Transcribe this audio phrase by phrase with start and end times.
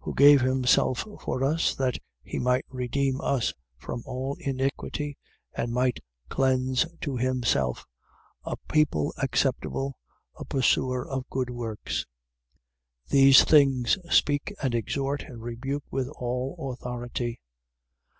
[0.00, 0.04] 2:14.
[0.06, 5.16] Who gave himself for us, that he might redeem us from all iniquity
[5.54, 7.86] and might cleanse to himself
[8.42, 9.98] a people acceptable,
[10.34, 12.06] a pursuer of good works.
[13.10, 13.10] 2:15.
[13.10, 17.38] These things speak and exhort and rebuke with all authority.